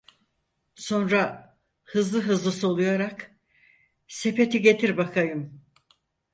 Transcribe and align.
Sonra 0.75 1.53
hızlı 1.83 2.21
hızlı 2.21 2.51
soluyarak: 2.51 3.35
"Sepeti 4.07 4.61
getir 4.61 4.97
bakayım!" 4.97 5.61